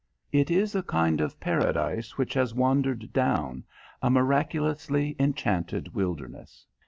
It 0.31 0.49
is 0.49 0.73
a 0.73 0.81
kind 0.81 1.21
of 1.21 1.39
paradise 1.39 2.17
which 2.17 2.33
has 2.33 2.55
wandered 2.55 3.13
down, 3.13 3.65
a 4.01 4.09
miraculously 4.09 5.15
enchanted 5.19 5.93
wilderness. 5.93 6.65